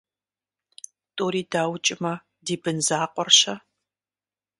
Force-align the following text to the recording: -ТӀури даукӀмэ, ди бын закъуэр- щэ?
-ТӀури 1.15 1.41
даукӀмэ, 1.51 2.13
ди 2.45 2.55
бын 2.61 2.77
закъуэр- 2.87 3.29
щэ? 3.39 3.55